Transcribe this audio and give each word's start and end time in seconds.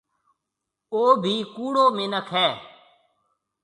او 0.93 1.01
ڀِي 1.23 1.35
ڪُوڙو 1.55 1.85
مِنک 1.97 2.27
هيَ۔ 2.35 2.47